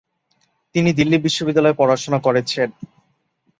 তিনি 0.75 0.89
দিল্লি 0.93 1.17
বিশ্ববিদ্যালয়ে 1.17 1.79
পড়াশোনা 1.79 2.19
করেছেন। 2.19 2.69